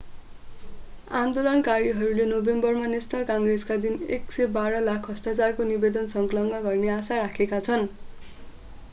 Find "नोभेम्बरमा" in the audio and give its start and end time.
2.29-2.87